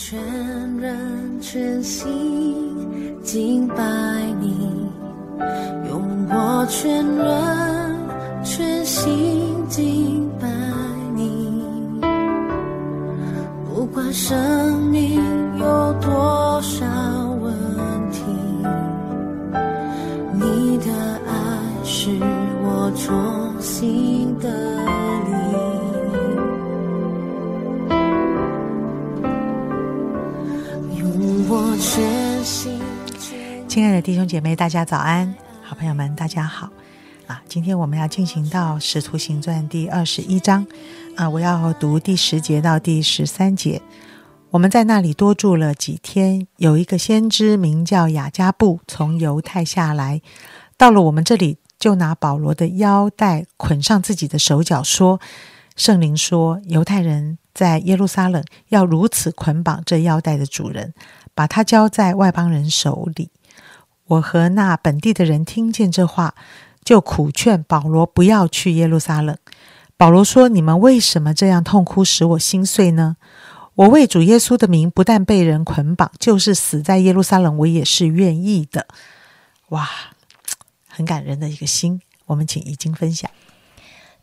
[0.00, 0.16] 全
[0.76, 3.82] 人全心敬拜
[4.40, 4.88] 你，
[5.90, 6.00] 用
[6.30, 7.96] 我全人
[8.44, 10.46] 全心敬拜
[11.16, 12.00] 你，
[13.68, 15.20] 不管生命
[15.58, 16.86] 有多少
[17.42, 17.52] 问
[18.12, 18.22] 题，
[20.32, 20.92] 你的
[21.26, 22.12] 爱是
[22.62, 24.48] 我重新的。
[33.78, 35.32] 亲爱的弟兄姐妹，大家早安！
[35.62, 36.68] 好朋友们，大家好！
[37.28, 40.66] 啊，今天我们要进行到《使徒行传》第二十一章
[41.14, 43.80] 啊，我要读第十节到第十三节。
[44.50, 50.20] 我们在那里多住了几天，有一个先知名叫雅加布，从犹太下来，
[50.76, 55.20] 到了我们这里，就拿保罗的腰带捆上自己的手脚，说
[55.76, 60.92] ：“圣灵说，犹太人在耶路撒冷要如此捆绑这腰带的主人，
[61.32, 63.30] 把他交在外邦人手里。”
[64.08, 66.34] 我和那本地的人听见这话，
[66.84, 69.36] 就苦劝保罗不要去耶路撒冷。
[69.96, 73.16] 保罗说：“你们为什么这样痛哭，使我心碎呢？
[73.74, 78.86] 我为主耶稣的名，不但被人捆绑，就是死在耶路撒冷，我也是愿意的。”
[79.70, 79.88] 哇，
[80.86, 82.00] 很感人的一个心。
[82.26, 83.30] 我们请怡经分享。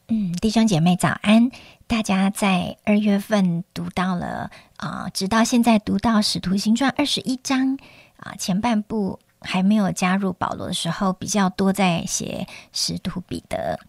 [0.08, 1.52] 嗯，弟兄姐妹早安！
[1.88, 7.78] 大家在二月份读到了啊，直到现在读到《使徒行传》二十一章
[8.18, 9.20] 啊前半部。
[9.46, 13.80] 还没有加入保罗的时候，比较多在写使徒彼得。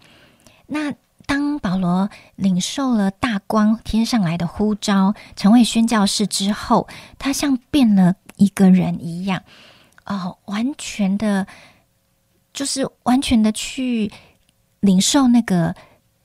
[0.66, 0.92] 那
[1.26, 6.86] 当保罗领受了大光天上来的呼召，成为宣教士之后，
[7.18, 9.42] 他像变了一个人一样，
[10.04, 11.46] 哦，完全的，
[12.52, 14.12] 就是完全的去
[14.78, 15.74] 领受那个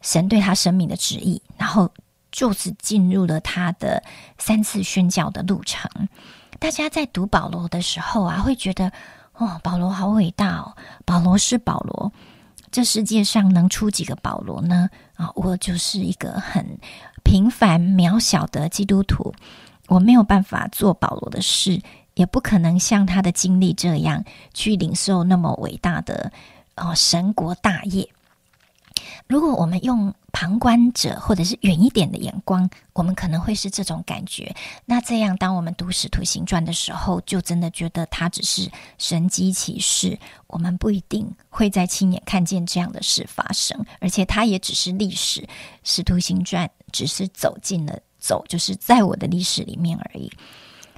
[0.01, 1.89] 神对他生命的旨意，然后
[2.31, 4.03] 就此进入了他的
[4.37, 5.89] 三次宣教的路程。
[6.59, 8.91] 大家在读保罗的时候啊，会觉得。
[9.41, 10.71] 哦，保罗好伟大哦！
[11.03, 12.13] 保罗是保罗，
[12.71, 14.87] 这世界上能出几个保罗呢？
[15.15, 16.63] 啊，我就是一个很
[17.23, 19.33] 平凡渺小的基督徒，
[19.87, 21.81] 我没有办法做保罗的事，
[22.13, 24.23] 也不可能像他的经历这样
[24.53, 26.31] 去领受那么伟大的
[26.75, 28.07] 哦神国大业。
[29.27, 34.53] 如果我们用旁观者或者是远一点的眼光，我们可能会是这种感觉。
[34.85, 40.17] 那这样，当我们读《使徒行传》的时候，就真的觉得它只是神机骑士，
[40.47, 45.41] 我们不一定会在亲眼看见这样的事发生，而且它也只是历史，
[45.83, 50.31] 《使徒行传》只是走进了走，就是在我的历史里面而已。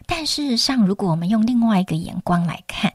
[0.06, 2.94] 但事实上，如果我们用另外一个眼光来看，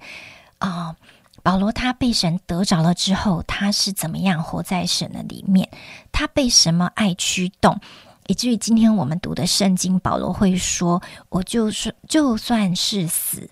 [0.59, 0.97] 啊。
[1.43, 5.69] 保罗他被神得着了之后，他是怎么样活在神的里面？
[6.13, 7.81] 他被什么爱驱动，
[8.27, 13.49] 以至于今天我们读的圣经，保罗会说：“我就是就算是死，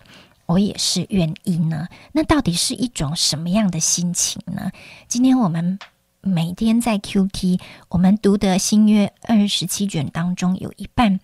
[0.47, 4.71] 我也是愿意呢。”那到底是一种什么样的心情呢？
[5.09, 5.79] 今天我们
[6.21, 11.19] 每天在 Q T，我们读的新约二十七卷当中，有一半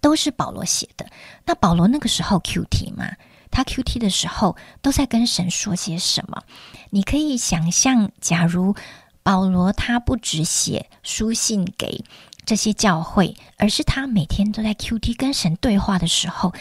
[0.00, 1.04] 都是保罗写的。
[1.44, 3.10] 那保罗那个时候 Q T 吗？
[3.54, 6.42] 他 Q T 的时候都在跟神说些什么？
[6.90, 8.74] 你可以想象，假如
[9.22, 12.04] 保罗他不只写书信给
[12.44, 16.52] 这些教会，而是他每天都在 Q T 跟神对话的时候，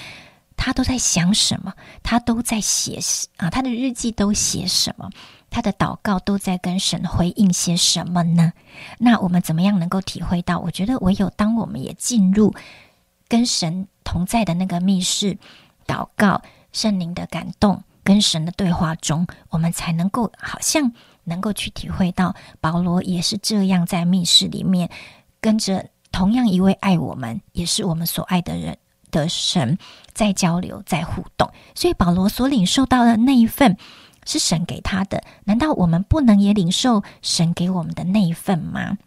[0.55, 1.73] 他都在想什么？
[2.03, 2.99] 他都在写
[3.37, 5.09] 啊，他的日记都写什么？
[5.49, 8.53] 他的祷告都在跟神回应些什么呢？
[8.99, 10.59] 那我们怎么样能够体会到？
[10.59, 12.53] 我觉得唯有当我们也进入
[13.27, 15.39] 跟神同在的那个密室
[15.87, 16.39] 祷告。
[16.73, 20.91] 圣灵的感动跟神的对话中，我们才能够好像
[21.23, 24.89] 能够去体会到保罗也是这样在密室里面
[25.39, 28.77] 跟着同样一位爱我们也是我们所爱的人
[29.09, 29.77] 的神
[30.13, 31.49] 在交流在互动。
[31.73, 33.77] 所以保罗所领受到的那一份
[34.25, 38.97] 是神给他的，难道我们不能也领受神给我们的那一份吗？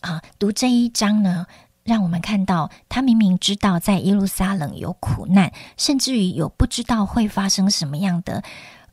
[0.00, 1.46] 啊，读这一章呢？
[1.84, 8.42] 让我们看到，他明明知道在耶路撒冷有苦难，甚至于有不知道会发生什么样的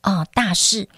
[0.01, 0.89] 啊大事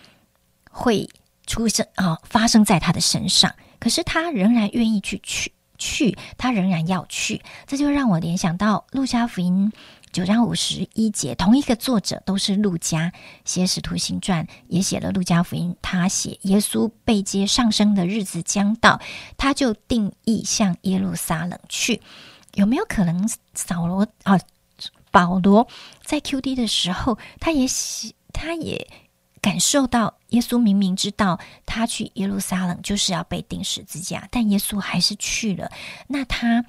[0.71, 1.07] 会
[1.45, 9.71] 出生啊发生在他的身上，可是他仍然愿意去去去，他仍然要去，这就让我联想到路加福音。
[10.13, 13.11] 九章五十一节，同一个作者都是路加
[13.45, 15.71] 写《使徒行传》，也写了《路加福音》。
[15.81, 19.01] 他写耶稣被接上升的日子将到，
[19.37, 21.99] 他就定义向耶路撒冷去。
[22.53, 24.39] 有没有可能扫罗啊？
[25.09, 25.67] 保罗
[26.03, 28.87] 在 QD 的时候，他也写，他也
[29.41, 35.71] 感受到耶稣明明知道他去耶路撒冷就是要被钉十字架，但耶稣还是去了。
[36.05, 36.63] 那他。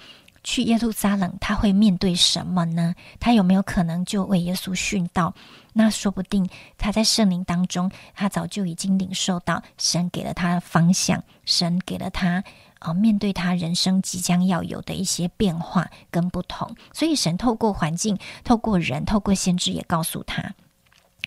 [0.44, 2.94] 去耶路撒冷，他会面对什么呢？
[3.18, 5.34] 他有没有可能就为耶稣殉道？
[5.72, 6.48] 那说不定
[6.78, 12.44] 他在圣灵当中，他早就已经领受到神给了他的方向，神给了他
[12.78, 16.76] 啊，面对他人生即将要有的一些变化跟不同。
[16.92, 20.54] 所以神透过环境、透过人、透过先知也告诉他，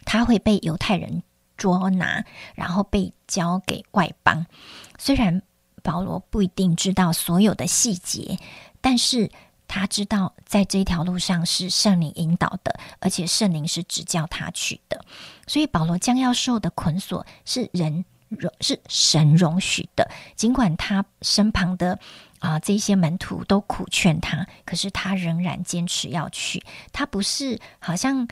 [0.06, 1.24] 他会被犹太人
[1.58, 2.24] 捉拿，
[2.54, 4.46] 然后被交给外邦。
[5.00, 5.42] 虽然
[5.88, 8.38] 保罗不一定知道所有的细节，
[8.81, 9.31] 但是。
[9.69, 15.04] 他知道在这条路上是圣灵引导的，而且圣灵是指教他去的，
[15.45, 20.10] 所以保罗将要受的捆锁是人容是神容许的。
[20.38, 22.00] 尽管他身旁的
[22.40, 26.63] 啊这些门徒都苦劝他，可是他仍然坚持要去。
[26.94, 28.25] 他不是好像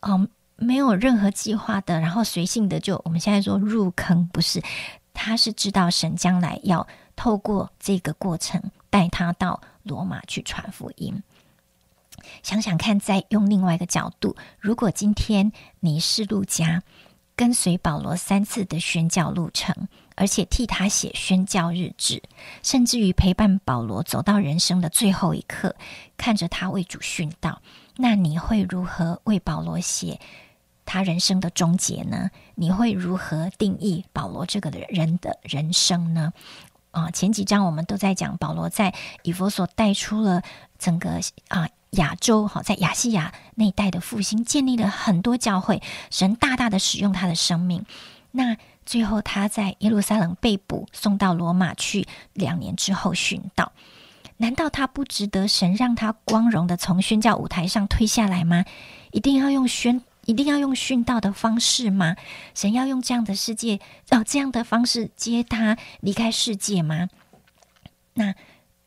[0.00, 4.60] 嗯没有任何计划的，然后随性的就我们现在说入坑，不是，
[5.12, 6.86] 他是知道神将来要
[7.16, 9.60] 透过这个过程带他到。
[9.84, 11.24] 罗马去传福音，
[12.44, 15.50] 想想看，再用另外一个角度，如果今天
[15.80, 16.84] 你是路加，
[17.34, 22.22] 跟随保罗三次的宣教路程，而且替他写宣教日志，
[22.62, 25.74] 甚至于陪伴保罗走到人生的最后一刻，
[26.16, 27.60] 看着他为主殉道，
[27.96, 30.20] 那你会如何为保罗写
[30.84, 32.30] 他人生的终结呢？
[32.54, 36.32] 你会如何定义保罗这个人的人生呢？
[36.90, 40.42] 啊，前几章我们都在讲保罗在以佛所带出了
[40.78, 47.86] 整个啊亚洲，好在亚细亚那一带的复兴，建立了很多教会，神大大的使用他的生命。
[48.30, 53.72] 那最后他在耶路撒冷被捕，送到罗马去，两年之后殉道。
[54.38, 58.64] 难道他不值得神让他光荣的从宣教舞台上退下来吗？
[59.12, 60.02] 一定要用宣。
[60.24, 62.16] 一定要用殉道的方式吗？
[62.54, 63.80] 神要用这样的世界
[64.10, 67.08] 哦，这样的方式接他离开世界吗？
[68.14, 68.34] 那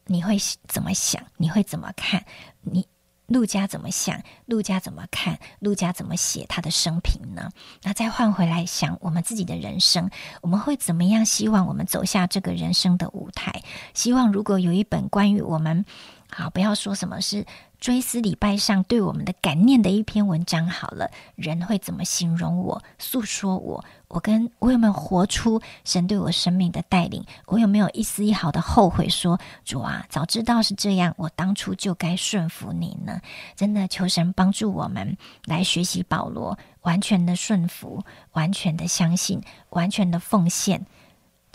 [0.05, 0.37] 你会
[0.67, 1.21] 怎么想？
[1.37, 2.25] 你会怎么看？
[2.61, 2.87] 你
[3.27, 4.21] 陆家怎么想？
[4.45, 5.37] 陆家怎么看？
[5.59, 7.49] 陆家怎么写他的生平呢？
[7.83, 10.09] 那再换回来想我们自己的人生，
[10.41, 11.25] 我们会怎么样？
[11.25, 13.61] 希望我们走下这个人生的舞台？
[13.93, 15.83] 希望如果有一本关于我们，
[16.29, 17.45] 好，不要说什么是。
[17.85, 22.81] 追思礼拜上对我们的感念的一篇文章，好了，人会怎么形容我？
[22.97, 23.85] 诉说我？
[24.07, 27.23] 我跟我有没有活出神对我生命的带领？
[27.45, 29.07] 我有没有一丝一毫的后悔？
[29.07, 33.21] 说主啊，早知道是这样，我当初就该顺服你呢？
[33.55, 39.39] 真的，求神帮助我们来学习保罗，完全的顺服，完全的相信，
[39.69, 40.87] 完全的奉献。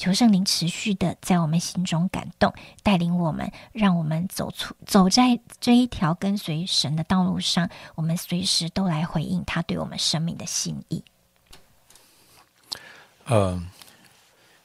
[0.00, 2.50] 求圣灵持续的在我们心中感动，
[2.82, 7.69] 带领我们，让我们走出走在这一条跟随神的道路上。
[7.94, 11.05] 我们随时都来回应他对我们生命的心意。
[13.26, 13.69] 嗯，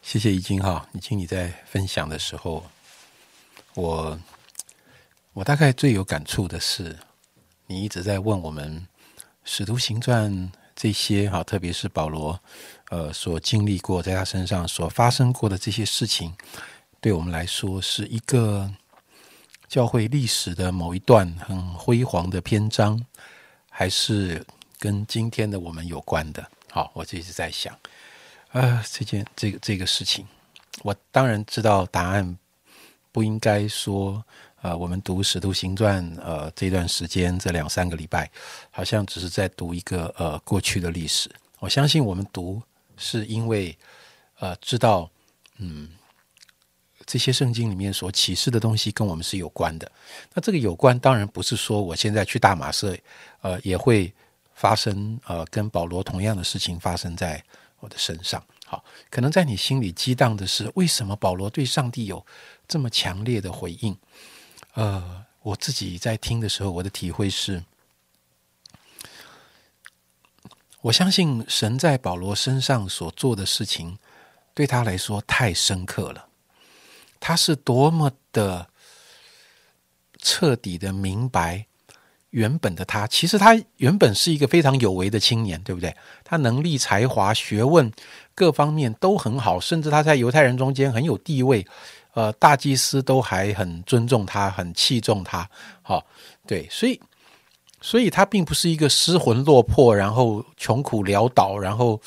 [0.02, 2.64] 谢谢已经哈，已经你在分享的时候，
[3.74, 4.18] 我
[5.34, 6.98] 我大概最有感触的是，
[7.68, 8.80] 你一直在问我们
[9.44, 10.32] 《使徒行传》
[10.76, 12.40] 这些哈，特别是保罗。
[12.90, 16.32] 呃，所经历过，在他身上所发生过的这些事情，
[17.02, 18.72] 对我们来说是一个
[19.68, 23.04] 教会历史的某一段很辉煌的篇章，
[23.72, 24.46] 还是
[24.78, 26.48] 跟今天的我们有关的？
[26.70, 27.76] 好，我这直在想，
[28.52, 30.28] 呃，这件这个这个事情，
[30.84, 32.38] 我当然知道答案，
[33.12, 34.24] 不应该说，
[34.66, 38.28] 呃，我们读《使徒行传》呃这段时间这两三个礼拜，
[38.72, 41.30] 好像只是在读一个呃过去的历史。
[41.60, 42.60] 我相信我们读。
[42.98, 43.78] 是因为，
[44.40, 45.12] 呃，知道，
[45.58, 45.90] 嗯，
[47.06, 49.92] 这些圣经里面所启示的东西跟我们是有关的。
[50.34, 52.98] 那这个有关，当然不是说我现在去大马色，
[53.42, 54.12] 呃，也会
[54.54, 57.44] 发生呃跟保罗同样的事情发生在
[57.82, 58.42] 我的身上。
[58.66, 62.26] 好，可能在你心里激荡的是，为什么保罗对上帝有
[62.66, 63.96] 这么强烈的回应？
[64.76, 67.64] 呃，我自己在听的时候，我的体会是。
[70.82, 73.98] 我相信神在保罗身上所做的事情，
[74.54, 76.28] 对他来说太深刻了。
[77.20, 78.68] 他是多么的
[80.20, 81.66] 彻底的明白，
[82.30, 85.96] 原本的他，其实他原本是一个非常有为的青年，对不对？
[86.24, 87.92] 他能力、才华、学问
[88.36, 91.66] 各方面都很好，甚至他在犹太人中间很有地位，
[92.16, 95.48] 呃，大祭司都还很尊重他，很器重他。
[95.84, 96.04] 好，
[96.48, 97.00] 对，所以。
[97.82, 102.02] 所以他并不是一个失魂落魄，然后穷苦潦倒，然后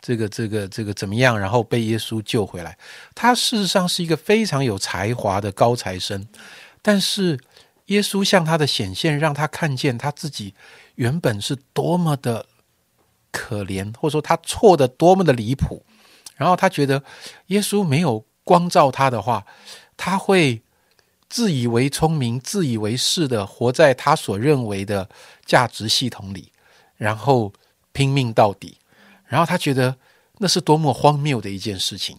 [0.00, 2.78] 这个这个这个怎么样，然后被耶稣救回来。
[3.16, 6.24] 他事实上是一个非常有才华的高材生，
[6.80, 7.36] 但是
[7.86, 10.54] 耶稣向他的显现，让他看见他自己
[10.94, 12.46] 原本是多么的
[13.32, 15.84] 可怜，或者说他错的多么的离谱。
[16.36, 17.02] 然后他觉得
[17.46, 19.44] 耶稣没有光照他的话，
[19.96, 20.60] 他会。
[21.26, 25.08] 自以为聪明、自以为是的活在他所认为的
[25.44, 26.52] 价值系统里，
[26.96, 27.52] 然后
[27.90, 28.78] 拼命到底，
[29.26, 29.96] 然后他觉得
[30.38, 32.16] 那是多么荒谬的一件事情。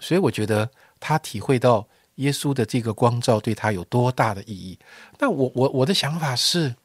[0.00, 4.78] 所以我觉得他体会到耶稣的这个光照对他有多大的意义。
[5.18, 6.76] 那我我我的想法是，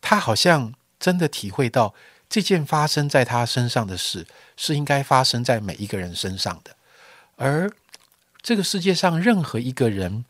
[0.00, 1.92] 他好像真的体会到
[2.28, 4.24] 这件发生在他身上的事
[4.56, 6.76] 是应该发生在每一个人身上的，
[7.34, 7.68] 而
[8.46, 10.24] 这个世界上任何一个人。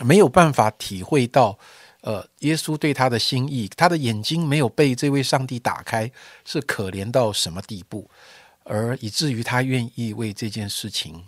[0.00, 1.56] 没有办法体会到，
[2.00, 6.10] 呃，耶稣对他的心意，他的眼睛没有被这位上帝打开，
[6.44, 8.10] 是可怜到什么地步，
[8.64, 11.24] 而以至于他愿意为这件事情，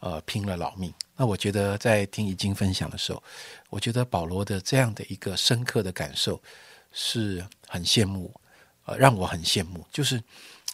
[0.00, 0.92] 呃，拼了老命。
[1.14, 3.22] 那我觉得在听已经分享的时候，
[3.70, 6.42] 我觉得保罗的这样的一个深刻的感受
[6.90, 8.34] 是很羡慕，
[8.86, 10.20] 呃，让我很羡慕，就是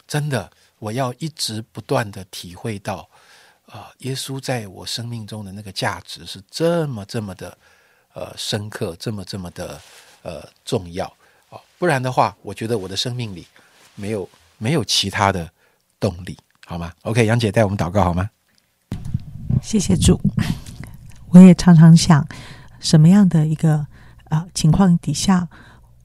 [0.09, 3.07] 真的，我要一直不断的体会到。
[3.67, 7.57] 啊，耶稣在我生命中的那个价值是这么这么的
[8.13, 9.81] 呃深刻，这么这么的
[10.23, 11.07] 呃重要
[11.49, 11.59] 啊！
[11.79, 13.47] 不然的话，我觉得我的生命里
[13.95, 14.29] 没有
[14.59, 15.51] 没有其他的
[15.99, 18.29] 动力，好吗？OK，杨姐带我们祷告好吗？
[19.63, 20.21] 谢谢主。
[21.31, 22.29] 我也常常想，
[22.79, 23.87] 什么样的一个
[24.25, 25.49] 啊情况底下，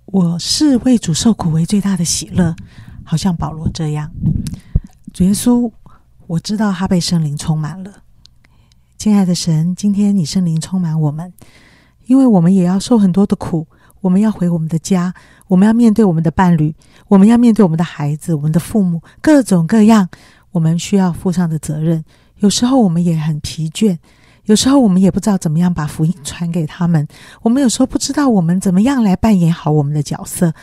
[0.05, 2.55] 我是为主受苦为最大的喜乐，
[3.05, 4.09] 好像保罗这样，
[5.13, 5.71] 主耶稣。
[6.29, 7.91] 我知道他被圣灵充满了，
[8.99, 11.33] 亲爱的神，今天你圣灵充满我们，
[12.05, 13.65] 因为我们也要受很多的苦，
[13.99, 15.11] 我们要回我们的家，
[15.47, 16.75] 我们要面对我们的伴侣，
[17.07, 20.07] 我们要面对我们的孩子、我们的父母，各种各样
[20.51, 22.05] 我们需要负上的责任。
[22.37, 23.97] 有时候我们也很疲倦，
[24.43, 27.07] 有时候我们也不知道怎么样把福音传给他们，
[27.41, 30.53] 我们有时候不知道我们怎么样来扮演好我们的角色。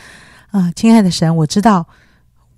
[0.51, 1.85] 啊，亲爱的神，我知道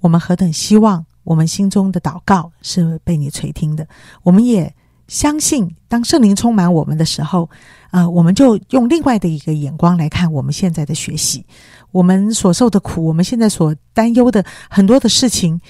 [0.01, 1.07] 我们何等希望。
[1.29, 3.87] 我们心中的祷告是被你垂听的，
[4.23, 4.73] 我们也
[5.07, 7.47] 相信，当圣灵充满我们的时候，
[7.91, 11.45] 啊，我们就用另外的一个眼光来看我们现在的学习，
[11.91, 15.61] 我们所受的苦，我们现在所担忧的很多的事情，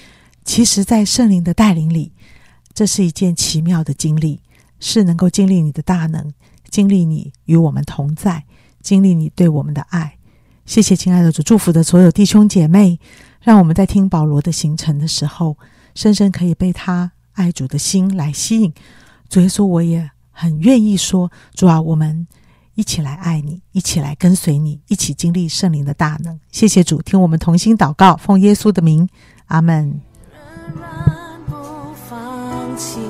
[0.46, 2.10] 其实，在圣灵的带领里，
[2.72, 4.40] 这是一件奇妙的经历，
[4.78, 6.32] 是能够经历你的大能，
[6.70, 8.44] 经历你与我们同在，
[8.80, 10.16] 经历你对我们的爱。
[10.64, 12.98] 谢谢，亲爱的主，祝福的所有弟兄姐妹。
[13.42, 15.56] 让我们在听保罗的行程的时候，
[15.94, 18.72] 深深可以被他爱主的心来吸引。
[19.28, 22.26] 主耶稣，我也很愿意说，主啊，我们
[22.74, 26.38] 一起来爱你，一起来跟随你，一起经历圣灵的大能。
[26.50, 29.08] 谢谢主，听我们同心祷告，奉耶稣的名，
[29.46, 30.00] 阿门。
[31.46, 31.54] 不
[32.08, 33.00] 放弃，